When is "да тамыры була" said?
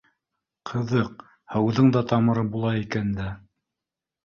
1.97-2.75